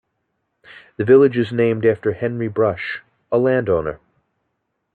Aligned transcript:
The 0.97 1.05
village 1.05 1.37
is 1.37 1.51
named 1.51 1.85
after 1.85 2.13
Henry 2.13 2.47
Brush, 2.47 3.03
a 3.31 3.37
land 3.37 3.69
owner. 3.69 3.99